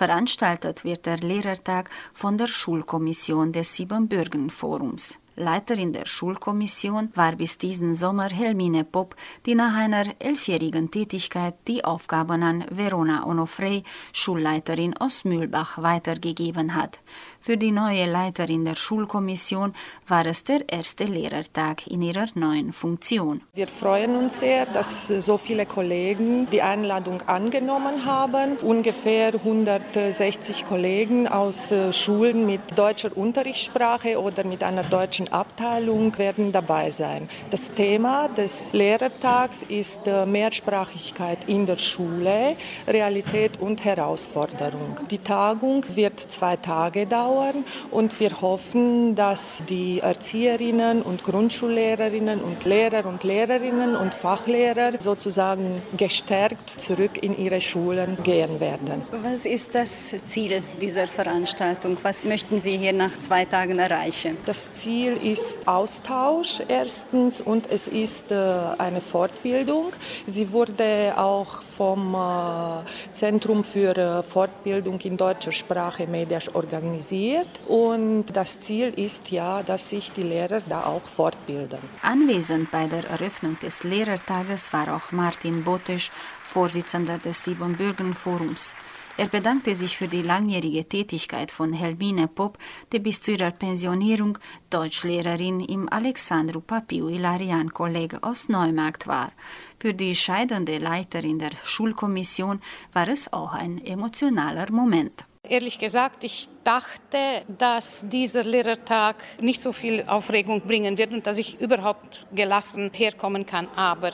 Veranstaltet 0.00 0.82
wird 0.82 1.04
der 1.04 1.18
Lehrertag 1.18 1.90
von 2.14 2.38
der 2.38 2.46
Schulkommission 2.46 3.52
des 3.52 3.74
Siebenbürgen-Forums. 3.74 5.18
Leiterin 5.36 5.92
der 5.92 6.06
Schulkommission 6.06 7.10
war 7.14 7.36
bis 7.36 7.58
diesen 7.58 7.94
Sommer 7.94 8.30
Helmine 8.30 8.84
Popp, 8.84 9.14
die 9.44 9.54
nach 9.54 9.76
einer 9.76 10.06
elfjährigen 10.18 10.90
Tätigkeit 10.90 11.54
die 11.68 11.84
Aufgaben 11.84 12.42
an 12.42 12.64
Verona 12.70 13.26
Onofrey, 13.26 13.84
Schulleiterin 14.14 14.96
aus 14.96 15.24
Mühlbach, 15.24 15.82
weitergegeben 15.82 16.74
hat. 16.74 17.00
Für 17.42 17.56
die 17.56 17.70
neue 17.70 18.04
Leiterin 18.04 18.66
der 18.66 18.74
Schulkommission 18.74 19.72
war 20.06 20.26
es 20.26 20.44
der 20.44 20.68
erste 20.68 21.04
Lehrertag 21.04 21.86
in 21.86 22.02
ihrer 22.02 22.26
neuen 22.34 22.74
Funktion. 22.74 23.40
Wir 23.54 23.66
freuen 23.66 24.14
uns 24.14 24.40
sehr, 24.40 24.66
dass 24.66 25.08
so 25.08 25.38
viele 25.38 25.64
Kollegen 25.64 26.48
die 26.52 26.60
Einladung 26.60 27.22
angenommen 27.22 28.04
haben. 28.04 28.58
Ungefähr 28.58 29.32
160 29.32 30.66
Kollegen 30.66 31.28
aus 31.28 31.72
äh, 31.72 31.94
Schulen 31.94 32.44
mit 32.44 32.60
deutscher 32.76 33.16
Unterrichtssprache 33.16 34.20
oder 34.20 34.44
mit 34.44 34.62
einer 34.62 34.82
deutschen 34.82 35.32
Abteilung 35.32 36.18
werden 36.18 36.52
dabei 36.52 36.90
sein. 36.90 37.26
Das 37.50 37.72
Thema 37.72 38.28
des 38.28 38.74
Lehrertags 38.74 39.62
ist 39.62 40.06
äh, 40.06 40.26
Mehrsprachigkeit 40.26 41.38
in 41.48 41.64
der 41.64 41.78
Schule, 41.78 42.54
Realität 42.86 43.58
und 43.58 43.82
Herausforderung. 43.82 44.98
Die 45.10 45.18
Tagung 45.18 45.86
wird 45.94 46.20
zwei 46.20 46.56
Tage 46.56 47.06
dauern 47.06 47.29
dauern 47.30 47.64
und 47.90 48.18
wir 48.20 48.40
hoffen, 48.40 49.14
dass 49.14 49.62
die 49.68 50.00
Erzieherinnen 50.00 51.02
und 51.02 51.24
Grundschullehrerinnen 51.24 52.40
und 52.40 52.64
Lehrer 52.64 53.06
und 53.06 53.24
Lehrerinnen 53.24 53.96
und 53.96 54.14
Fachlehrer 54.14 54.92
sozusagen 54.98 55.82
gestärkt 55.96 56.80
zurück 56.80 57.22
in 57.22 57.38
ihre 57.38 57.60
Schulen 57.60 58.18
gehen 58.22 58.60
werden. 58.60 59.02
Was 59.22 59.46
ist 59.46 59.74
das 59.74 60.14
Ziel 60.28 60.62
dieser 60.80 61.06
Veranstaltung? 61.06 61.96
Was 62.02 62.24
möchten 62.24 62.60
Sie 62.60 62.76
hier 62.76 62.92
nach 62.92 63.16
zwei 63.18 63.44
Tagen 63.44 63.78
erreichen? 63.78 64.36
Das 64.46 64.72
Ziel 64.72 65.12
ist 65.14 65.66
Austausch 65.68 66.60
erstens 66.68 67.40
und 67.40 67.70
es 67.70 67.88
ist 67.88 68.32
äh, 68.32 68.36
eine 68.78 69.00
Fortbildung. 69.00 69.92
Sie 70.26 70.52
wurde 70.52 71.14
auch 71.16 71.62
vom 71.62 72.14
äh, 72.14 73.12
Zentrum 73.12 73.64
für 73.64 73.96
äh, 73.96 74.22
Fortbildung 74.22 74.98
in 75.00 75.16
deutscher 75.16 75.52
Sprache 75.52 76.06
medisch 76.06 76.54
organisiert 76.54 77.19
organisiert 77.20 77.48
und 77.68 78.26
das 78.32 78.60
Ziel 78.60 78.88
ist 78.96 79.30
ja, 79.30 79.62
dass 79.62 79.90
sich 79.90 80.12
die 80.12 80.22
Lehrer 80.22 80.60
da 80.68 80.84
auch 80.84 81.02
fortbilden. 81.02 81.78
Anwesend 82.02 82.70
bei 82.70 82.86
der 82.86 83.08
Eröffnung 83.08 83.58
des 83.60 83.84
Lehrertages 83.84 84.72
war 84.72 84.94
auch 84.94 85.12
Martin 85.12 85.64
Botisch, 85.64 86.10
Vorsitzender 86.42 87.18
des 87.18 87.44
Siebenbürgen-Forums. 87.44 88.74
Er 89.16 89.26
bedankte 89.26 89.76
sich 89.76 89.98
für 89.98 90.08
die 90.08 90.22
langjährige 90.22 90.88
Tätigkeit 90.88 91.52
von 91.52 91.74
Helmine 91.74 92.26
Popp, 92.26 92.56
die 92.90 93.00
bis 93.00 93.20
zu 93.20 93.32
ihrer 93.32 93.50
Pensionierung 93.50 94.38
Deutschlehrerin 94.70 95.60
im 95.60 95.92
Alexandru 95.92 96.60
Papiu 96.60 97.08
Ilarian 97.08 97.70
Kolleg 97.74 98.16
aus 98.22 98.48
Neumarkt 98.48 99.06
war. 99.06 99.30
Für 99.78 99.92
die 99.92 100.14
scheidende 100.14 100.78
Leiterin 100.78 101.38
der 101.38 101.50
Schulkommission 101.64 102.60
war 102.94 103.08
es 103.08 103.30
auch 103.32 103.52
ein 103.52 103.84
emotionaler 103.84 104.72
Moment. 104.72 105.26
Ehrlich 105.48 105.78
gesagt, 105.78 106.22
ich 106.22 106.48
dachte, 106.64 107.42
dass 107.58 108.04
dieser 108.08 108.44
Lehrertag 108.44 109.16
nicht 109.40 109.60
so 109.60 109.72
viel 109.72 110.04
Aufregung 110.06 110.60
bringen 110.60 110.98
wird 110.98 111.12
und 111.12 111.26
dass 111.26 111.38
ich 111.38 111.60
überhaupt 111.60 112.26
gelassen 112.34 112.90
herkommen 112.92 113.46
kann. 113.46 113.68
Aber 113.76 114.10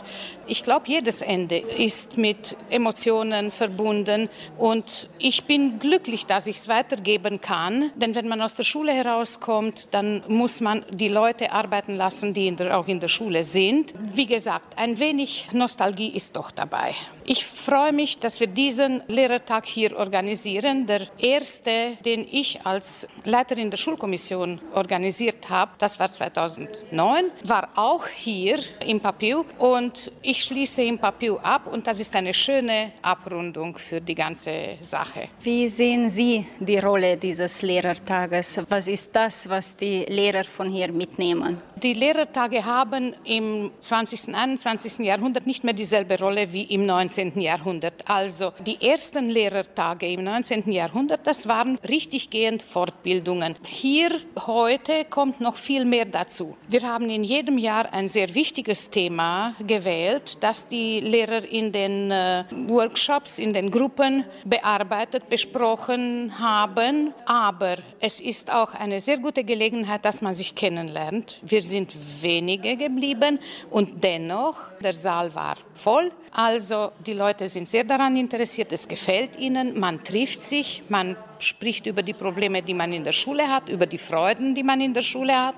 ich 0.46 0.62
glaube, 0.62 0.86
jedes 0.88 1.22
Ende 1.22 1.58
ist 1.58 2.16
mit 2.16 2.56
Emotionen 2.70 3.50
verbunden 3.50 4.28
und 4.58 5.08
ich 5.18 5.44
bin 5.44 5.78
glücklich, 5.78 6.26
dass 6.26 6.46
ich 6.46 6.56
es 6.56 6.68
weitergeben 6.68 7.40
kann. 7.40 7.90
Denn 7.96 8.14
wenn 8.14 8.28
man 8.28 8.40
aus 8.40 8.54
der 8.54 8.64
Schule 8.64 8.92
herauskommt, 8.92 9.88
dann 9.90 10.22
muss 10.28 10.60
man 10.60 10.84
die 10.90 11.08
Leute 11.08 11.52
arbeiten 11.52 11.96
lassen, 11.96 12.32
die 12.32 12.46
in 12.46 12.56
der, 12.56 12.78
auch 12.78 12.86
in 12.86 13.00
der 13.00 13.08
Schule 13.08 13.42
sind. 13.42 13.92
Wie 14.14 14.26
gesagt, 14.26 14.78
ein 14.78 14.98
wenig 14.98 15.48
Nostalgie 15.52 16.08
ist 16.08 16.36
doch 16.36 16.50
dabei. 16.50 16.94
Ich 17.24 17.44
freue 17.44 17.92
mich, 17.92 18.20
dass 18.20 18.38
wir 18.38 18.46
diesen 18.46 19.02
Lehrertag 19.08 19.66
hier 19.66 19.96
organisieren. 19.96 20.86
Der 20.86 21.08
erste, 21.18 21.96
den 22.04 22.26
ich 22.30 22.45
als 22.64 23.06
Leiterin 23.24 23.70
der 23.70 23.78
Schulkommission 23.78 24.60
organisiert 24.74 25.48
habe, 25.48 25.72
das 25.78 25.98
war 25.98 26.10
2009, 26.10 27.30
war 27.44 27.68
auch 27.74 28.06
hier 28.06 28.58
im 28.84 29.00
Papiu 29.00 29.44
und 29.58 30.12
ich 30.22 30.42
schließe 30.42 30.82
im 30.82 30.98
Papiu 30.98 31.36
ab 31.38 31.66
und 31.72 31.86
das 31.86 32.00
ist 32.00 32.14
eine 32.14 32.34
schöne 32.34 32.92
Abrundung 33.02 33.76
für 33.78 34.00
die 34.00 34.14
ganze 34.14 34.76
Sache. 34.80 35.28
Wie 35.40 35.68
sehen 35.68 36.08
Sie 36.08 36.46
die 36.60 36.78
Rolle 36.78 37.16
dieses 37.16 37.62
Lehrertages? 37.62 38.60
Was 38.68 38.86
ist 38.88 39.14
das, 39.14 39.48
was 39.48 39.76
die 39.76 40.04
Lehrer 40.04 40.44
von 40.44 40.68
hier 40.70 40.92
mitnehmen? 40.92 41.60
Die 41.82 41.92
Lehrertage 41.92 42.64
haben 42.64 43.14
im 43.24 43.70
20. 43.80 44.28
und 44.28 44.34
21. 44.34 45.04
Jahrhundert 45.04 45.46
nicht 45.46 45.62
mehr 45.62 45.74
dieselbe 45.74 46.18
Rolle 46.18 46.50
wie 46.50 46.62
im 46.62 46.86
19. 46.86 47.38
Jahrhundert. 47.38 48.02
Also 48.06 48.54
die 48.64 48.80
ersten 48.80 49.28
Lehrertage 49.28 50.10
im 50.10 50.24
19. 50.24 50.72
Jahrhundert, 50.72 51.26
das 51.26 51.46
waren 51.48 51.78
richtig 51.86 52.30
gehend 52.30 52.62
Fortbildungen. 52.62 53.56
Hier 53.62 54.10
heute 54.46 55.04
kommt 55.04 55.42
noch 55.42 55.56
viel 55.56 55.84
mehr 55.84 56.06
dazu. 56.06 56.56
Wir 56.66 56.80
haben 56.80 57.10
in 57.10 57.22
jedem 57.22 57.58
Jahr 57.58 57.92
ein 57.92 58.08
sehr 58.08 58.34
wichtiges 58.34 58.88
Thema 58.88 59.54
gewählt, 59.66 60.38
das 60.40 60.68
die 60.68 61.00
Lehrer 61.00 61.44
in 61.44 61.72
den 61.72 62.10
äh, 62.10 62.44
Workshops, 62.68 63.38
in 63.38 63.52
den 63.52 63.70
Gruppen 63.70 64.24
bearbeitet, 64.46 65.28
besprochen 65.28 66.38
haben. 66.38 67.12
Aber 67.26 67.76
es 68.00 68.18
ist 68.18 68.50
auch 68.50 68.72
eine 68.72 68.98
sehr 69.00 69.18
gute 69.18 69.44
Gelegenheit, 69.44 70.06
dass 70.06 70.22
man 70.22 70.32
sich 70.32 70.54
kennenlernt. 70.54 71.38
Wir 71.42 71.65
sind 71.68 71.94
wenige 72.22 72.76
geblieben 72.76 73.38
und 73.70 74.02
dennoch, 74.02 74.56
der 74.80 74.92
Saal 74.92 75.34
war 75.34 75.56
voll. 75.74 76.10
Also 76.32 76.92
die 77.04 77.12
Leute 77.12 77.48
sind 77.48 77.68
sehr 77.68 77.84
daran 77.84 78.16
interessiert, 78.16 78.72
es 78.72 78.88
gefällt 78.88 79.36
ihnen, 79.36 79.78
man 79.78 80.02
trifft 80.04 80.42
sich, 80.42 80.82
man 80.88 81.16
spricht 81.42 81.86
über 81.86 82.02
die 82.02 82.12
Probleme, 82.12 82.62
die 82.62 82.74
man 82.74 82.92
in 82.92 83.04
der 83.04 83.12
Schule 83.12 83.48
hat, 83.48 83.68
über 83.68 83.86
die 83.86 83.98
Freuden, 83.98 84.54
die 84.54 84.62
man 84.62 84.80
in 84.80 84.94
der 84.94 85.02
Schule 85.02 85.34
hat. 85.34 85.56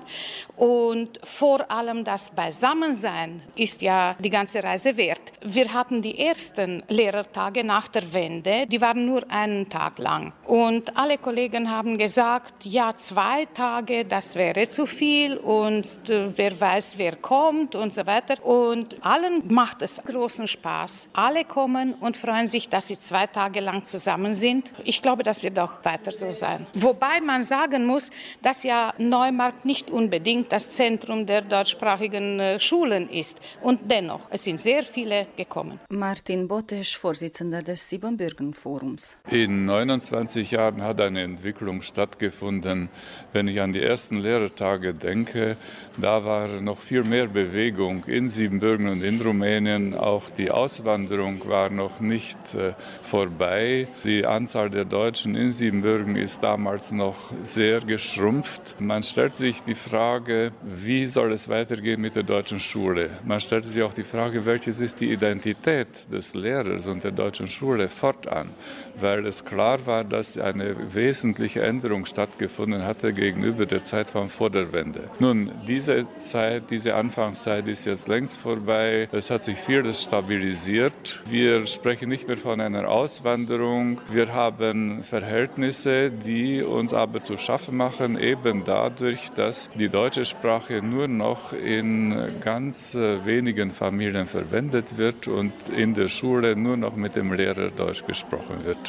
Und 0.55 1.19
vor 1.23 1.69
allem 1.71 2.03
das 2.03 2.29
Beisammensein 2.29 3.41
ist 3.55 3.81
ja 3.81 4.15
die 4.19 4.29
ganze 4.29 4.63
Reise 4.63 4.95
wert. 4.97 5.21
Wir 5.41 5.73
hatten 5.73 6.01
die 6.01 6.19
ersten 6.19 6.83
Lehrertage 6.87 7.63
nach 7.63 7.87
der 7.87 8.13
Wende, 8.13 8.65
die 8.67 8.81
waren 8.81 9.05
nur 9.05 9.29
einen 9.29 9.69
Tag 9.69 9.97
lang. 9.99 10.33
Und 10.45 10.97
alle 10.97 11.17
Kollegen 11.17 11.69
haben 11.69 11.97
gesagt, 11.97 12.65
ja, 12.65 12.95
zwei 12.95 13.45
Tage, 13.45 14.05
das 14.05 14.35
wäre 14.35 14.67
zu 14.67 14.85
viel 14.85 15.37
und 15.37 16.09
äh, 16.09 16.35
wer 16.35 16.59
weiß, 16.59 16.97
wer 16.97 17.15
kommt 17.15 17.75
und 17.75 17.93
so 17.93 18.05
weiter. 18.05 18.43
Und 18.43 18.97
allen 19.05 19.43
macht 19.53 19.81
es 19.81 20.01
großen 20.03 20.47
Spaß. 20.47 21.09
Alle 21.13 21.45
kommen 21.45 21.93
und 21.93 22.17
freuen 22.17 22.47
sich, 22.47 22.69
dass 22.69 22.87
sie 22.87 22.97
zwei 22.97 23.27
Tage 23.27 23.59
lang 23.59 23.85
zusammen 23.85 24.33
sind. 24.33 24.73
Ich 24.83 25.01
glaube, 25.01 25.23
das 25.23 25.43
wird 25.43 25.59
auch 25.59 25.68
auch 25.69 25.85
weiter 25.85 26.11
so 26.11 26.31
sein. 26.31 26.65
Wobei 26.73 27.21
man 27.21 27.43
sagen 27.43 27.85
muss, 27.85 28.09
dass 28.41 28.63
ja 28.63 28.93
Neumarkt 28.97 29.65
nicht 29.65 29.89
unbedingt 29.89 30.51
das 30.51 30.71
Zentrum 30.71 31.25
der 31.25 31.41
deutschsprachigen 31.41 32.39
äh, 32.39 32.59
Schulen 32.59 33.09
ist. 33.09 33.39
Und 33.61 33.79
dennoch, 33.89 34.21
es 34.29 34.43
sind 34.43 34.61
sehr 34.61 34.83
viele 34.83 35.27
gekommen. 35.37 35.79
Martin 35.89 36.47
Botesch, 36.47 36.97
Vorsitzender 36.97 37.61
des 37.61 37.89
Siebenbürgen-Forums. 37.89 39.17
In 39.29 39.65
29 39.65 40.51
Jahren 40.51 40.81
hat 40.81 41.01
eine 41.01 41.23
Entwicklung 41.23 41.81
stattgefunden. 41.81 42.89
Wenn 43.33 43.47
ich 43.47 43.61
an 43.61 43.73
die 43.73 43.81
ersten 43.81 44.17
Lehrertage 44.17 44.93
denke, 44.93 45.57
da 45.97 46.23
war 46.25 46.47
noch 46.61 46.79
viel 46.79 47.03
mehr 47.03 47.27
Bewegung 47.27 48.05
in 48.05 48.27
Siebenbürgen 48.27 48.87
und 48.89 49.03
in 49.03 49.21
Rumänien. 49.21 49.95
Auch 49.95 50.29
die 50.29 50.51
Auswanderung 50.51 51.47
war 51.47 51.69
noch 51.69 51.99
nicht 51.99 52.37
äh, 52.55 52.73
vorbei. 53.03 53.87
Die 54.03 54.25
Anzahl 54.25 54.69
der 54.69 54.85
Deutschen 54.85 55.35
in 55.35 55.51
Siebenbürgen 55.59 56.15
ist 56.15 56.41
damals 56.41 56.93
noch 56.93 57.33
sehr 57.43 57.81
geschrumpft. 57.81 58.79
Man 58.79 59.03
stellt 59.03 59.33
sich 59.33 59.61
die 59.61 59.75
Frage, 59.75 60.53
wie 60.63 61.05
soll 61.05 61.33
es 61.33 61.49
weitergehen 61.49 61.99
mit 61.99 62.15
der 62.15 62.23
deutschen 62.23 62.61
Schule? 62.61 63.09
Man 63.25 63.41
stellt 63.41 63.65
sich 63.65 63.83
auch 63.83 63.93
die 63.93 64.05
Frage, 64.05 64.45
welches 64.45 64.79
ist 64.79 65.01
die 65.01 65.11
Identität 65.11 65.89
des 66.09 66.33
Lehrers 66.33 66.87
und 66.87 67.03
der 67.03 67.11
deutschen 67.11 67.47
Schule 67.47 67.89
fortan? 67.89 68.51
Weil 69.01 69.25
es 69.25 69.45
klar 69.45 69.85
war, 69.85 70.03
dass 70.03 70.37
eine 70.37 70.93
wesentliche 70.93 71.61
Änderung 71.61 72.05
stattgefunden 72.05 72.85
hatte 72.85 73.13
gegenüber 73.13 73.65
der 73.65 73.79
Zeitform 73.79 74.29
vor 74.29 74.49
der 74.49 74.71
Wende. 74.73 75.09
Nun, 75.19 75.51
diese 75.67 76.07
Zeit, 76.17 76.69
diese 76.69 76.95
Anfangszeit 76.95 77.67
ist 77.67 77.85
jetzt 77.85 78.07
längst 78.07 78.37
vorbei. 78.37 79.07
Es 79.11 79.29
hat 79.29 79.43
sich 79.43 79.57
vieles 79.57 80.03
stabilisiert. 80.03 81.21
Wir 81.29 81.65
sprechen 81.67 82.09
nicht 82.09 82.27
mehr 82.27 82.37
von 82.37 82.61
einer 82.61 82.87
Auswanderung. 82.89 84.01
Wir 84.11 84.33
haben 84.33 85.03
Verhältnisse 85.03 86.09
die 86.25 86.61
uns 86.61 86.93
aber 86.93 87.23
zu 87.23 87.37
schaffen 87.37 87.77
machen, 87.77 88.19
eben 88.19 88.63
dadurch, 88.63 89.29
dass 89.35 89.69
die 89.75 89.89
deutsche 89.89 90.25
Sprache 90.25 90.81
nur 90.81 91.07
noch 91.07 91.53
in 91.53 92.15
ganz 92.41 92.95
wenigen 92.95 93.71
Familien 93.71 94.27
verwendet 94.27 94.97
wird 94.97 95.27
und 95.27 95.53
in 95.75 95.93
der 95.93 96.07
Schule 96.07 96.55
nur 96.55 96.77
noch 96.77 96.95
mit 96.95 97.15
dem 97.15 97.33
Lehrer 97.33 97.69
Deutsch 97.69 98.05
gesprochen 98.05 98.65
wird. 98.65 98.88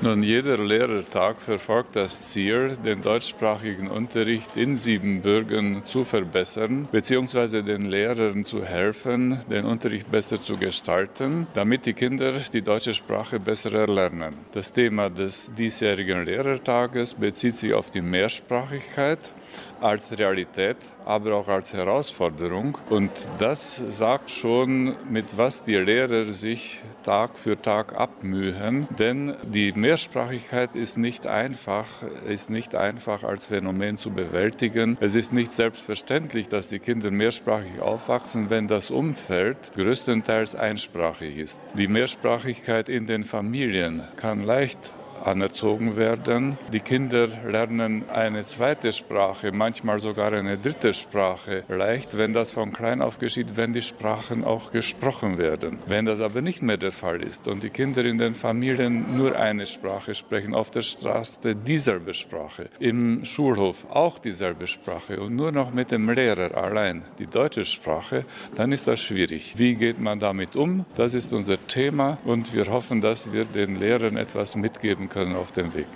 Nun, 0.00 0.22
jeder 0.22 0.58
Lehrertag 0.58 1.42
verfolgt 1.42 1.96
das 1.96 2.30
Ziel, 2.30 2.76
den 2.84 3.02
deutschsprachigen 3.02 3.88
Unterricht 3.90 4.56
in 4.56 4.76
Siebenbürgen 4.76 5.84
zu 5.84 6.04
verbessern, 6.04 6.86
beziehungsweise 6.92 7.64
den 7.64 7.82
Lehrern 7.82 8.44
zu 8.44 8.64
helfen, 8.64 9.40
den 9.50 9.64
Unterricht 9.64 10.08
besser 10.08 10.40
zu 10.40 10.56
gestalten, 10.56 11.48
damit 11.52 11.84
die 11.84 11.94
Kinder 11.94 12.34
die 12.52 12.62
deutsche 12.62 12.94
Sprache 12.94 13.40
besser 13.40 13.72
erlernen. 13.72 14.36
Das 14.52 14.72
Thema 14.72 15.10
des 15.10 15.52
diesjährigen 15.58 16.24
Lehrertages 16.24 17.14
bezieht 17.14 17.56
sich 17.56 17.74
auf 17.74 17.90
die 17.90 18.02
Mehrsprachigkeit 18.02 19.32
als 19.80 20.16
Realität, 20.18 20.76
aber 21.04 21.34
auch 21.36 21.48
als 21.48 21.72
Herausforderung. 21.72 22.76
Und 22.90 23.10
das 23.38 23.82
sagt 23.88 24.30
schon, 24.30 24.96
mit 25.08 25.36
was 25.36 25.62
die 25.62 25.76
Lehrer 25.76 26.26
sich 26.26 26.82
Tag 27.02 27.38
für 27.38 27.60
Tag 27.60 27.98
abmühen. 27.98 28.88
Denn 28.98 29.34
die 29.44 29.72
Mehrsprachigkeit 29.78 30.74
ist 30.74 30.98
nicht 30.98 31.26
einfach, 31.26 31.86
ist 32.28 32.50
nicht 32.50 32.74
einfach 32.74 33.22
als 33.22 33.46
Phänomen 33.46 33.96
zu 33.96 34.10
bewältigen. 34.10 34.98
Es 35.00 35.14
ist 35.14 35.32
nicht 35.32 35.52
selbstverständlich, 35.52 36.48
dass 36.48 36.68
die 36.68 36.78
Kinder 36.78 37.10
mehrsprachig 37.10 37.80
aufwachsen, 37.80 38.50
wenn 38.50 38.68
das 38.68 38.90
Umfeld 38.90 39.72
größtenteils 39.74 40.54
einsprachig 40.54 41.38
ist. 41.38 41.60
Die 41.74 41.88
Mehrsprachigkeit 41.88 42.88
in 42.88 43.06
den 43.06 43.24
Familien 43.24 44.02
kann 44.16 44.44
leicht 44.44 44.92
anerzogen 45.26 45.96
werden. 45.96 46.58
Die 46.72 46.80
Kinder 46.80 47.28
lernen 47.46 48.04
eine 48.08 48.44
zweite 48.44 48.92
Sprache, 48.92 49.52
manchmal 49.52 50.00
sogar 50.00 50.32
eine 50.32 50.58
dritte 50.58 50.94
Sprache 50.94 51.64
leicht, 51.68 52.16
wenn 52.16 52.32
das 52.32 52.52
von 52.52 52.72
klein 52.72 53.02
auf 53.02 53.18
geschieht, 53.18 53.56
wenn 53.56 53.72
die 53.72 53.82
Sprachen 53.82 54.44
auch 54.44 54.70
gesprochen 54.70 55.38
werden. 55.38 55.78
Wenn 55.86 56.04
das 56.04 56.20
aber 56.20 56.40
nicht 56.40 56.62
mehr 56.62 56.76
der 56.76 56.92
Fall 56.92 57.22
ist 57.22 57.48
und 57.48 57.62
die 57.62 57.70
Kinder 57.70 58.04
in 58.04 58.18
den 58.18 58.34
Familien 58.34 59.16
nur 59.16 59.36
eine 59.36 59.66
Sprache 59.66 60.14
sprechen, 60.14 60.54
auf 60.54 60.70
der 60.70 60.82
Straße 60.82 61.54
dieselbe 61.54 62.14
Sprache, 62.14 62.70
im 62.78 63.24
Schulhof 63.24 63.86
auch 63.90 64.18
dieselbe 64.18 64.66
Sprache 64.66 65.20
und 65.20 65.34
nur 65.36 65.52
noch 65.52 65.72
mit 65.72 65.90
dem 65.90 66.08
Lehrer 66.10 66.56
allein 66.56 67.02
die 67.18 67.26
deutsche 67.26 67.64
Sprache, 67.64 68.24
dann 68.54 68.72
ist 68.72 68.88
das 68.88 69.00
schwierig. 69.00 69.54
Wie 69.56 69.74
geht 69.74 70.00
man 70.00 70.18
damit 70.18 70.56
um? 70.56 70.84
Das 70.94 71.14
ist 71.14 71.32
unser 71.32 71.64
Thema 71.66 72.18
und 72.24 72.52
wir 72.54 72.66
hoffen, 72.66 73.00
dass 73.00 73.32
wir 73.32 73.44
den 73.44 73.76
Lehrern 73.76 74.16
etwas 74.16 74.56
mitgeben 74.56 75.07
können 75.08 75.36
auf 75.36 75.52
dem 75.52 75.74
Weg. 75.74 75.88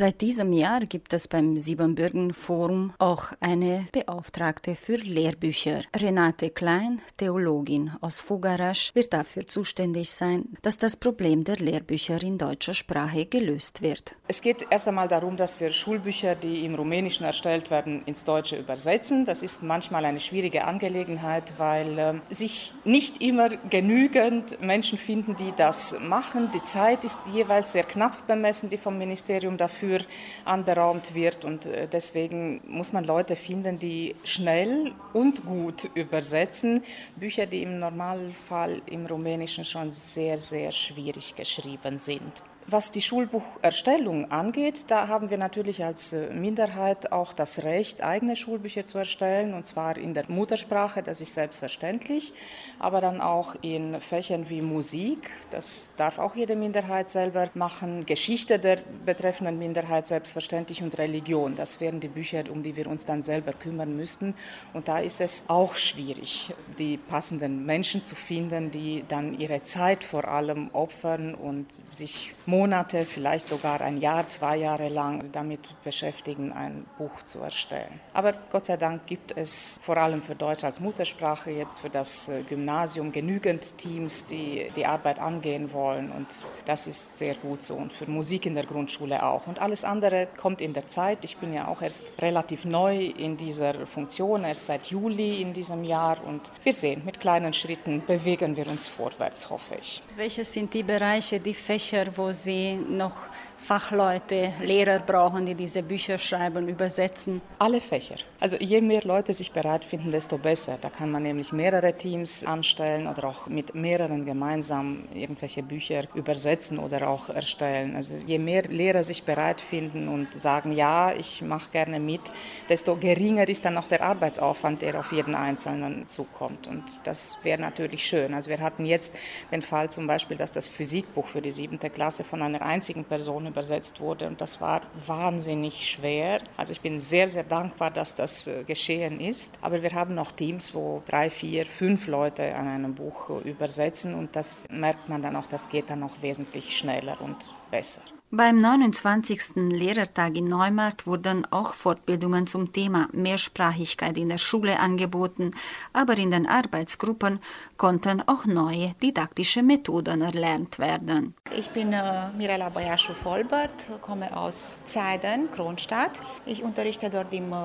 Seit 0.00 0.22
diesem 0.22 0.54
Jahr 0.54 0.80
gibt 0.80 1.12
es 1.12 1.28
beim 1.28 1.58
Siebenbürgen 1.58 2.32
Forum 2.32 2.94
auch 2.96 3.32
eine 3.38 3.84
Beauftragte 3.92 4.74
für 4.74 4.96
Lehrbücher. 4.96 5.82
Renate 5.94 6.48
Klein, 6.48 7.02
Theologin 7.18 7.92
aus 8.00 8.18
Fugarasch, 8.18 8.94
wird 8.94 9.12
dafür 9.12 9.46
zuständig 9.46 10.08
sein, 10.08 10.46
dass 10.62 10.78
das 10.78 10.96
Problem 10.96 11.44
der 11.44 11.56
Lehrbücher 11.56 12.22
in 12.22 12.38
deutscher 12.38 12.72
Sprache 12.72 13.26
gelöst 13.26 13.82
wird. 13.82 14.16
Es 14.26 14.40
geht 14.40 14.64
erst 14.70 14.88
einmal 14.88 15.06
darum, 15.06 15.36
dass 15.36 15.60
wir 15.60 15.68
Schulbücher, 15.68 16.34
die 16.34 16.64
im 16.64 16.76
Rumänischen 16.76 17.26
erstellt 17.26 17.70
werden, 17.70 18.02
ins 18.06 18.24
Deutsche 18.24 18.56
übersetzen. 18.56 19.26
Das 19.26 19.42
ist 19.42 19.62
manchmal 19.62 20.06
eine 20.06 20.20
schwierige 20.20 20.64
Angelegenheit, 20.64 21.52
weil 21.58 21.98
äh, 21.98 22.14
sich 22.30 22.72
nicht 22.86 23.20
immer 23.20 23.50
genügend 23.50 24.62
Menschen 24.62 24.96
finden, 24.96 25.36
die 25.36 25.52
das 25.54 25.94
machen. 26.00 26.50
Die 26.54 26.62
Zeit 26.62 27.04
ist 27.04 27.18
jeweils 27.34 27.72
sehr 27.72 27.84
knapp 27.84 28.26
bemessen, 28.26 28.70
die 28.70 28.78
vom 28.78 28.96
Ministerium 28.96 29.58
dafür 29.58 29.89
dafür 29.90 30.06
anberaumt 30.44 31.14
wird. 31.14 31.44
Und 31.44 31.66
äh, 31.66 31.88
deswegen 31.88 32.60
muss 32.66 32.92
man 32.92 33.04
Leute 33.04 33.36
finden, 33.36 33.78
die 33.78 34.14
schnell 34.24 34.92
und 35.12 35.44
gut 35.44 35.88
übersetzen. 35.94 36.82
Bücher, 37.16 37.46
die 37.46 37.62
im 37.62 37.78
Normalfall 37.78 38.82
im 38.86 39.06
Rumänischen 39.06 39.64
schon 39.64 39.90
sehr, 39.90 40.36
sehr 40.36 40.72
schwierig 40.72 41.34
geschrieben 41.34 41.98
sind. 41.98 42.42
Was 42.66 42.90
die 42.90 43.00
Schulbucherstellung 43.00 44.30
angeht, 44.30 44.84
da 44.88 45.08
haben 45.08 45.30
wir 45.30 45.38
natürlich 45.38 45.82
als 45.82 46.12
äh, 46.12 46.32
Minderheit 46.32 47.10
auch 47.10 47.32
das 47.32 47.64
Recht, 47.64 48.02
eigene 48.02 48.36
Schulbücher 48.36 48.84
zu 48.84 48.98
erstellen, 48.98 49.54
und 49.54 49.64
zwar 49.64 49.96
in 49.96 50.14
der 50.14 50.30
Muttersprache, 50.30 51.02
das 51.02 51.20
ist 51.20 51.34
selbstverständlich, 51.34 52.34
aber 52.78 53.00
dann 53.00 53.20
auch 53.20 53.56
in 53.62 54.00
Fächern 54.00 54.50
wie 54.50 54.60
Musik, 54.60 55.30
das 55.50 55.90
darf 55.96 56.18
auch 56.18 56.36
jede 56.36 56.54
Minderheit 56.54 57.10
selber 57.10 57.48
machen, 57.54 58.04
Geschichte 58.04 58.58
der 58.58 58.78
betreffenden 59.04 59.58
Minderheit 59.58 60.06
selbstverständlich 60.06 60.82
und 60.82 60.96
Religion, 60.98 61.56
das 61.56 61.80
wären 61.80 61.98
die 61.98 62.08
Bücher, 62.08 62.44
um 62.50 62.62
die 62.62 62.76
wir 62.76 62.86
uns 62.88 63.06
dann 63.06 63.22
selber 63.22 63.52
kümmern 63.52 63.96
müssten. 63.96 64.34
Und 64.74 64.86
da 64.86 64.98
ist 64.98 65.20
es 65.20 65.44
auch 65.48 65.74
schwierig, 65.74 66.54
die 66.78 66.98
passenden 66.98 67.64
Menschen 67.64 68.04
zu 68.04 68.14
finden, 68.14 68.70
die 68.70 69.04
dann 69.08 69.38
ihre 69.38 69.62
Zeit 69.62 70.04
vor 70.04 70.28
allem 70.28 70.70
opfern 70.72 71.34
und 71.34 71.66
sich 71.90 72.34
Monate, 72.50 73.04
vielleicht 73.04 73.46
sogar 73.46 73.80
ein 73.80 73.98
Jahr, 73.98 74.26
zwei 74.26 74.56
Jahre 74.56 74.88
lang 74.88 75.30
damit 75.32 75.60
beschäftigen, 75.84 76.52
ein 76.52 76.84
Buch 76.98 77.22
zu 77.24 77.38
erstellen. 77.40 78.00
Aber 78.12 78.34
Gott 78.50 78.66
sei 78.66 78.76
Dank 78.76 79.06
gibt 79.06 79.36
es 79.36 79.78
vor 79.82 79.96
allem 79.96 80.20
für 80.20 80.34
Deutsch 80.34 80.64
als 80.64 80.80
Muttersprache 80.80 81.52
jetzt 81.52 81.78
für 81.78 81.88
das 81.90 82.28
äh, 82.28 82.42
Gymnasium 82.42 83.12
genügend 83.12 83.78
Teams, 83.78 84.26
die 84.26 84.70
die 84.74 84.84
Arbeit 84.84 85.20
angehen 85.20 85.72
wollen 85.72 86.10
und 86.10 86.26
das 86.64 86.86
ist 86.86 87.18
sehr 87.18 87.36
gut 87.36 87.62
so 87.62 87.74
und 87.74 87.92
für 87.92 88.10
Musik 88.10 88.46
in 88.46 88.54
der 88.54 88.66
Grundschule 88.66 89.24
auch. 89.24 89.46
Und 89.46 89.60
alles 89.60 89.84
andere 89.84 90.26
kommt 90.36 90.60
in 90.60 90.72
der 90.72 90.88
Zeit. 90.88 91.24
Ich 91.24 91.36
bin 91.36 91.54
ja 91.54 91.68
auch 91.68 91.82
erst 91.82 92.12
relativ 92.20 92.64
neu 92.64 92.96
in 93.06 93.36
dieser 93.36 93.86
Funktion, 93.86 94.44
erst 94.44 94.66
seit 94.66 94.86
Juli 94.86 95.40
in 95.40 95.52
diesem 95.52 95.84
Jahr 95.84 96.18
und 96.24 96.50
wir 96.64 96.72
sehen, 96.72 97.02
mit 97.04 97.20
kleinen 97.20 97.52
Schritten 97.52 98.02
bewegen 98.04 98.56
wir 98.56 98.66
uns 98.66 98.88
vorwärts, 98.88 99.48
hoffe 99.50 99.76
ich. 99.80 100.02
Welche 100.16 100.44
sind 100.44 100.74
die 100.74 100.82
Bereiche, 100.82 101.38
die 101.38 101.54
Fächer, 101.54 102.06
wo 102.16 102.32
Sie 102.44 102.74
noch 102.74 103.16
Fachleute, 103.58 104.52
Lehrer 104.60 104.98
brauchen, 105.00 105.46
die 105.46 105.54
diese 105.54 105.82
Bücher 105.82 106.18
schreiben, 106.18 106.68
übersetzen? 106.68 107.40
Alle 107.58 107.80
Fächer. 107.80 108.16
Also 108.42 108.56
je 108.56 108.80
mehr 108.80 109.02
Leute 109.04 109.34
sich 109.34 109.52
bereit 109.52 109.84
finden, 109.84 110.10
desto 110.10 110.38
besser. 110.38 110.78
Da 110.80 110.88
kann 110.88 111.10
man 111.10 111.24
nämlich 111.24 111.52
mehrere 111.52 111.92
Teams 111.92 112.46
anstellen 112.46 113.06
oder 113.06 113.24
auch 113.24 113.48
mit 113.48 113.74
mehreren 113.74 114.24
gemeinsam 114.24 115.04
irgendwelche 115.12 115.62
Bücher 115.62 116.04
übersetzen 116.14 116.78
oder 116.78 117.06
auch 117.06 117.28
erstellen. 117.28 117.94
Also 117.96 118.16
je 118.24 118.38
mehr 118.38 118.62
Lehrer 118.62 119.02
sich 119.02 119.24
bereit 119.24 119.60
finden 119.60 120.08
und 120.08 120.32
sagen, 120.32 120.72
ja, 120.72 121.12
ich 121.12 121.42
mache 121.42 121.68
gerne 121.70 122.00
mit, 122.00 122.32
desto 122.70 122.96
geringer 122.96 123.46
ist 123.46 123.66
dann 123.66 123.76
auch 123.76 123.88
der 123.88 124.02
Arbeitsaufwand, 124.02 124.80
der 124.80 124.98
auf 124.98 125.12
jeden 125.12 125.34
Einzelnen 125.34 126.06
zukommt. 126.06 126.66
Und 126.66 126.98
das 127.04 127.36
wäre 127.42 127.60
natürlich 127.60 128.06
schön. 128.06 128.32
Also 128.32 128.48
wir 128.48 128.60
hatten 128.60 128.86
jetzt 128.86 129.12
den 129.52 129.60
Fall 129.60 129.90
zum 129.90 130.06
Beispiel, 130.06 130.38
dass 130.38 130.50
das 130.50 130.66
Physikbuch 130.66 131.26
für 131.26 131.42
die 131.42 131.52
siebte 131.52 131.90
Klasse 131.90 132.24
von 132.24 132.40
einer 132.40 132.62
einzigen 132.62 133.04
Person 133.04 133.46
übersetzt 133.48 134.00
wurde. 134.00 134.26
Und 134.26 134.40
das 134.40 134.62
war 134.62 134.80
wahnsinnig 135.06 135.90
schwer. 135.90 136.40
Also 136.56 136.72
ich 136.72 136.80
bin 136.80 136.98
sehr, 136.98 137.26
sehr 137.26 137.44
dankbar, 137.44 137.90
dass 137.90 138.14
das 138.14 138.29
äh, 138.46 138.64
geschehen 138.64 139.20
ist. 139.20 139.58
Aber 139.62 139.82
wir 139.82 139.92
haben 139.92 140.14
noch 140.14 140.32
Teams, 140.32 140.74
wo 140.74 141.02
drei, 141.06 141.30
vier, 141.30 141.66
fünf 141.66 142.06
Leute 142.06 142.54
an 142.54 142.68
einem 142.68 142.94
Buch 142.94 143.30
übersetzen. 143.44 144.14
Und 144.14 144.36
das 144.36 144.66
merkt 144.70 145.08
man 145.08 145.22
dann 145.22 145.36
auch, 145.36 145.46
das 145.46 145.68
geht 145.68 145.90
dann 145.90 146.02
auch 146.02 146.22
wesentlich 146.22 146.76
schneller 146.76 147.20
und 147.20 147.54
besser. 147.70 148.02
Beim 148.32 148.58
29. 148.58 149.56
Lehrertag 149.56 150.36
in 150.36 150.46
Neumarkt 150.46 151.04
wurden 151.04 151.44
auch 151.50 151.74
Fortbildungen 151.74 152.46
zum 152.46 152.72
Thema 152.72 153.08
Mehrsprachigkeit 153.12 154.16
in 154.16 154.28
der 154.28 154.38
Schule 154.38 154.78
angeboten, 154.78 155.50
aber 155.92 156.16
in 156.16 156.30
den 156.30 156.46
Arbeitsgruppen 156.46 157.40
konnten 157.76 158.22
auch 158.28 158.46
neue 158.46 158.94
didaktische 159.02 159.64
Methoden 159.64 160.22
erlernt 160.22 160.78
werden. 160.78 161.34
Ich 161.58 161.70
bin 161.70 161.92
äh, 161.92 162.30
Mirella 162.38 162.68
Bajaschu-Vollbert, 162.68 164.00
komme 164.00 164.36
aus 164.36 164.78
Zeiden, 164.84 165.50
Kronstadt. 165.50 166.20
Ich 166.46 166.62
unterrichte 166.62 167.10
dort 167.10 167.34
im 167.34 167.52
äh, 167.52 167.56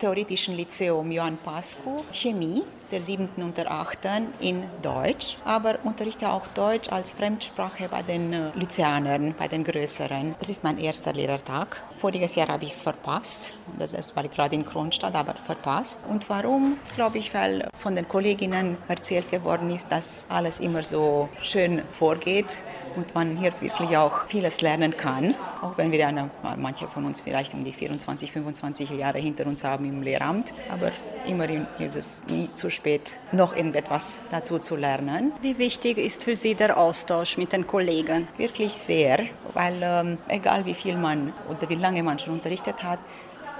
Theoretischen 0.00 0.56
Lyzeum 0.56 1.12
Johann 1.12 1.36
Pascu 1.36 2.02
Chemie 2.10 2.64
der 2.90 3.02
siebten 3.02 3.42
und 3.42 3.56
der 3.56 3.70
achten 3.70 4.28
in 4.40 4.64
Deutsch, 4.82 5.36
aber 5.44 5.78
unterrichte 5.84 6.28
auch 6.28 6.46
Deutsch 6.48 6.90
als 6.90 7.12
Fremdsprache 7.12 7.88
bei 7.88 8.02
den 8.02 8.32
äh, 8.32 8.50
Lyzeanern, 8.54 9.34
bei 9.38 9.48
den 9.48 9.64
Größeren. 9.64 10.34
Es 10.40 10.48
ist 10.48 10.64
mein 10.64 10.78
erster 10.78 11.12
Lehrertag. 11.12 11.82
Voriges 11.98 12.34
Jahr 12.34 12.48
habe 12.48 12.64
ich 12.64 12.70
es 12.70 12.82
verpasst. 12.82 13.54
Das 13.78 14.14
war 14.16 14.24
gerade 14.24 14.54
in 14.54 14.64
Kronstadt, 14.64 15.14
aber 15.14 15.34
verpasst. 15.34 16.00
Und 16.08 16.28
warum? 16.28 16.78
Glaube 16.94 17.18
ich, 17.18 17.32
weil 17.34 17.68
von 17.74 17.94
den 17.94 18.08
Kolleginnen 18.08 18.76
erzählt 18.88 19.30
geworden 19.30 19.70
ist, 19.70 19.90
dass 19.90 20.26
alles 20.28 20.60
immer 20.60 20.82
so 20.82 21.28
schön 21.42 21.82
vorgeht 21.92 22.62
und 22.96 23.14
man 23.14 23.36
hier 23.36 23.52
wirklich 23.60 23.96
auch 23.96 24.26
vieles 24.26 24.60
lernen 24.60 24.96
kann, 24.96 25.34
auch 25.62 25.76
wenn 25.78 25.92
wir 25.92 26.06
eine, 26.06 26.30
manche 26.56 26.88
von 26.88 27.04
uns 27.04 27.20
vielleicht 27.20 27.54
um 27.54 27.64
die 27.64 27.72
24, 27.72 28.32
25 28.32 28.90
Jahre 28.90 29.18
hinter 29.18 29.46
uns 29.46 29.64
haben 29.64 29.84
im 29.84 30.02
Lehramt, 30.02 30.52
aber 30.68 30.92
immerhin 31.26 31.66
ist 31.78 31.96
es 31.96 32.22
nie 32.28 32.48
zu 32.54 32.70
spät, 32.70 33.18
noch 33.32 33.54
irgendetwas 33.54 34.20
dazu 34.30 34.58
zu 34.58 34.76
lernen. 34.76 35.32
Wie 35.40 35.58
wichtig 35.58 35.98
ist 35.98 36.24
für 36.24 36.36
Sie 36.36 36.54
der 36.54 36.78
Austausch 36.78 37.36
mit 37.36 37.52
den 37.52 37.66
Kollegen? 37.66 38.28
Wirklich 38.36 38.74
sehr, 38.74 39.26
weil 39.54 39.74
ähm, 39.82 40.18
egal 40.28 40.64
wie 40.66 40.74
viel 40.74 40.96
man 40.96 41.32
oder 41.48 41.68
wie 41.68 41.74
lange 41.74 42.02
man 42.02 42.18
schon 42.18 42.34
unterrichtet 42.34 42.82
hat, 42.82 42.98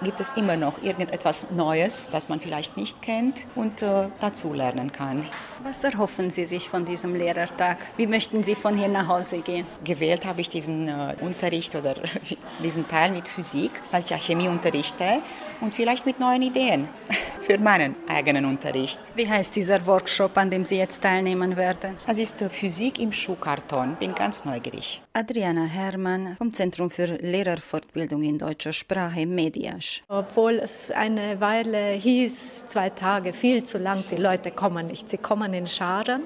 gibt 0.02 0.20
es 0.20 0.32
immer 0.32 0.56
noch 0.56 0.82
irgendetwas 0.82 1.50
Neues, 1.50 2.08
das 2.10 2.28
man 2.28 2.40
vielleicht 2.40 2.76
nicht 2.76 3.02
kennt 3.02 3.46
und 3.54 3.82
äh, 3.82 4.08
dazu 4.20 4.52
lernen 4.52 4.92
kann. 4.92 5.26
Was 5.62 5.84
erhoffen 5.84 6.30
Sie 6.30 6.46
sich 6.46 6.70
von 6.70 6.84
diesem 6.84 7.14
Lehrertag? 7.14 7.78
Wie 7.96 8.06
möchten 8.06 8.44
Sie 8.44 8.54
von 8.54 8.76
hier 8.76 8.88
nach 8.88 9.08
Hause 9.08 9.40
gehen? 9.40 9.66
Gewählt 9.84 10.24
habe 10.24 10.40
ich 10.40 10.48
diesen 10.48 10.88
äh, 10.88 11.14
Unterricht 11.20 11.74
oder 11.74 11.94
diesen 12.64 12.88
Teil 12.88 13.10
mit 13.10 13.28
Physik, 13.28 13.70
weil 13.90 14.02
ich 14.02 14.10
ja 14.10 14.18
Chemie 14.18 14.48
unterrichte 14.48 15.20
und 15.60 15.74
vielleicht 15.74 16.06
mit 16.06 16.18
neuen 16.20 16.42
Ideen 16.42 16.88
für 17.40 17.58
meinen 17.58 17.94
eigenen 18.08 18.44
Unterricht. 18.44 19.00
Wie 19.14 19.28
heißt 19.28 19.54
dieser 19.56 19.84
Workshop, 19.86 20.36
an 20.36 20.50
dem 20.50 20.64
Sie 20.64 20.76
jetzt 20.76 21.02
teilnehmen 21.02 21.56
werden? 21.56 21.96
Es 22.06 22.18
ist 22.18 22.36
Physik 22.50 22.98
im 22.98 23.12
Schuhkarton. 23.12 23.96
Bin 23.98 24.14
ganz 24.14 24.44
neugierig. 24.44 25.02
Adriana 25.12 25.64
Herrmann 25.64 26.36
vom 26.38 26.52
Zentrum 26.52 26.90
für 26.90 27.06
Lehrerfortbildung 27.06 28.22
in 28.22 28.38
deutscher 28.38 28.72
Sprache 28.72 29.26
Mediasch. 29.26 30.02
Obwohl 30.08 30.54
es 30.54 30.90
eine 30.90 31.40
Weile 31.40 31.92
hieß, 31.92 32.66
zwei 32.66 32.90
Tage 32.90 33.32
viel 33.32 33.64
zu 33.64 33.78
lang, 33.78 34.04
die 34.10 34.16
Leute 34.16 34.50
kommen 34.50 34.86
nicht. 34.86 35.08
Sie 35.08 35.18
kommen 35.18 35.52
in 35.52 35.66
Scharen. 35.66 36.22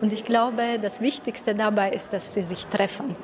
Und 0.00 0.12
ich 0.12 0.24
glaube, 0.24 0.78
das 0.80 1.00
Wichtigste 1.00 1.54
dabei 1.54 1.90
ist, 1.90 2.12
dass 2.12 2.34
sie 2.34 2.42
sich 2.42 2.66
treffen. 2.66 3.16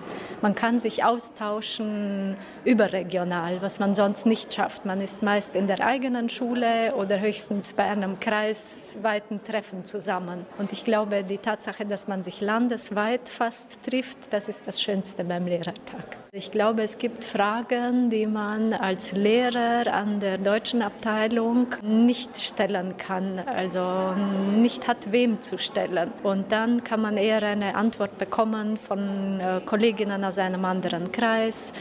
Man 0.42 0.54
kann 0.54 0.80
sich 0.80 1.04
austauschen 1.04 2.36
überregional, 2.64 3.62
was 3.62 3.78
man 3.78 3.94
sonst 3.94 4.26
nicht 4.26 4.52
schafft. 4.52 4.84
Man 4.84 5.00
ist 5.00 5.22
meist 5.22 5.53
in 5.54 5.66
der 5.66 5.84
eigenen 5.84 6.28
Schule 6.28 6.94
oder 6.96 7.20
höchstens 7.20 7.72
bei 7.72 7.84
einem 7.84 8.20
kreisweiten 8.20 9.42
Treffen 9.42 9.84
zusammen. 9.84 10.46
Und 10.58 10.72
ich 10.72 10.84
glaube, 10.84 11.24
die 11.24 11.38
Tatsache, 11.38 11.86
dass 11.86 12.08
man 12.08 12.22
sich 12.22 12.40
landesweit 12.40 13.28
fast 13.28 13.82
trifft, 13.82 14.32
das 14.32 14.48
ist 14.48 14.66
das 14.66 14.82
Schönste 14.82 15.24
beim 15.24 15.46
Lehrertag. 15.46 16.23
Ich 16.36 16.50
glaube, 16.50 16.82
es 16.82 16.98
gibt 16.98 17.22
Fragen, 17.22 18.10
die 18.10 18.26
man 18.26 18.72
als 18.72 19.12
Lehrer 19.12 19.86
an 19.94 20.18
der 20.18 20.36
deutschen 20.36 20.82
Abteilung 20.82 21.68
nicht 21.80 22.36
stellen 22.36 22.96
kann, 22.96 23.38
also 23.38 24.16
nicht 24.56 24.88
hat 24.88 25.12
wem 25.12 25.42
zu 25.42 25.58
stellen. 25.58 26.10
Und 26.24 26.50
dann 26.50 26.82
kann 26.82 27.02
man 27.02 27.18
eher 27.18 27.40
eine 27.44 27.76
Antwort 27.76 28.18
bekommen 28.18 28.76
von 28.76 29.38
äh, 29.38 29.60
Kolleginnen 29.64 30.24
aus 30.24 30.38
einem 30.38 30.64
anderen 30.64 31.12
Kreis 31.12 31.72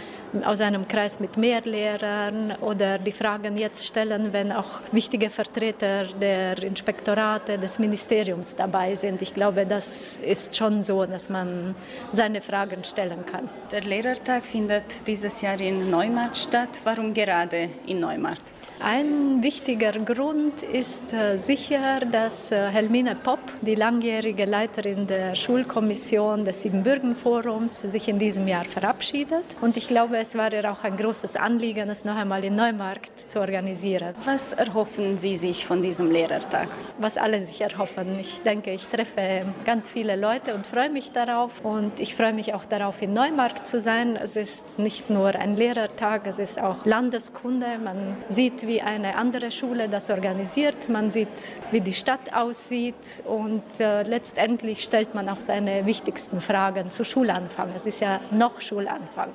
aus 0.44 0.62
einem 0.62 0.88
Kreis 0.88 1.20
mit 1.20 1.38
mehr 1.38 1.62
Lehrern 1.62 2.54
oder 2.62 2.98
die 2.98 3.12
Fragen 3.12 3.58
jetzt 3.58 3.86
stellen, 3.86 4.34
wenn 4.34 4.52
auch 4.52 4.82
wichtige 4.92 5.30
Vertreter 5.30 6.06
der 6.20 6.62
Inspektorate 6.64 7.58
des 7.58 7.80
Ministeriums 7.80 8.56
dabei 8.56 8.96
sind. 8.96 9.22
Ich 9.22 9.34
glaube, 9.34 9.66
das 9.66 10.18
ist 10.18 10.56
schon 10.56 10.82
so, 10.82 11.06
dass 11.06 11.30
man 11.30 11.76
seine 12.12 12.42
Fragen 12.42 12.84
stellen 12.84 13.24
kann. 13.26 13.50
Der 13.72 13.82
Lehrertag 13.82 14.43
findet 14.44 15.08
dieses 15.08 15.42
Jahr 15.42 15.60
in 15.60 15.90
Neumarkt 15.90 16.38
statt. 16.38 16.82
Warum 16.84 17.14
gerade 17.14 17.70
in 17.88 18.00
Neumarkt? 18.00 18.42
Ein 18.86 19.42
wichtiger 19.42 19.94
Grund 19.94 20.62
ist 20.62 21.14
äh, 21.14 21.38
sicher, 21.38 22.02
dass 22.02 22.52
äh, 22.52 22.68
Helmine 22.68 23.16
Popp, 23.16 23.40
die 23.62 23.76
langjährige 23.76 24.44
Leiterin 24.44 25.08
der 25.08 25.36
Schulkommission 25.36 26.44
des 26.44 26.64
Siebenbürgen-Forums, 26.64 27.80
sich 27.80 28.10
in 28.10 28.20
diesem 28.20 28.46
Jahr 28.46 28.66
verabschiedet. 28.66 29.46
Und 29.62 29.78
ich 29.78 29.88
glaube, 29.88 30.18
es 30.18 30.38
war 30.38 30.52
ihr 30.52 30.70
auch 30.70 30.84
ein 30.84 30.98
großes 30.98 31.38
Anliegen, 31.38 31.90
es 31.90 32.04
noch 32.04 32.18
einmal 32.18 32.44
in 32.44 32.56
Neumarkt 32.56 33.18
zu 33.18 33.40
organisieren. 33.40 34.16
Was 34.26 34.52
erhoffen 34.52 35.18
Sie 35.18 35.38
sich 35.38 35.66
von 35.66 35.82
diesem 35.82 36.12
Lehrertag? 36.12 36.68
Was 37.00 37.16
alle 37.16 37.42
sich 37.42 37.62
erhoffen. 37.62 38.20
Ich 38.20 38.42
denke, 38.42 38.74
ich 38.74 38.88
treffe 38.88 39.46
ganz 39.64 39.90
viele 39.90 40.18
Leute 40.18 40.54
und 40.54 40.68
freue 40.68 40.90
mich 40.90 41.14
darauf. 41.14 41.64
Und 41.64 42.02
ich 42.02 42.16
freue 42.16 42.34
mich 42.34 42.54
auch 42.54 42.66
darauf, 42.66 43.02
in 43.02 43.14
Neumarkt 43.14 43.66
zu 43.66 43.80
sein. 43.80 44.18
Es 44.22 44.36
ist 44.36 44.78
nicht 44.78 45.10
nur 45.10 45.30
ein 45.36 45.56
Lehrertag, 45.56 46.28
es 46.28 46.38
ist 46.38 46.62
auch 46.62 46.86
Landeskunde. 46.86 47.80
Man 47.82 48.18
sieht, 48.28 48.68
wie 48.68 48.73
wie 48.74 48.82
eine 48.82 49.16
andere 49.16 49.52
Schule 49.52 49.88
das 49.88 50.10
organisiert. 50.10 50.90
Man 50.90 51.12
sieht, 51.12 51.62
wie 51.70 51.82
die 51.82 51.94
Stadt 51.94 52.34
aussieht 52.34 53.22
und 53.24 53.62
äh, 53.80 54.02
letztendlich 54.02 54.84
stellt 54.84 55.14
man 55.14 55.30
auch 55.30 55.40
seine 55.40 55.86
wichtigsten 55.86 56.42
Fragen 56.42 56.90
zu 56.90 57.04
Schulanfang. 57.04 57.70
Es 57.76 57.86
ist 57.86 58.00
ja 58.00 58.20
noch 58.32 58.62
Schulanfang. 58.62 59.30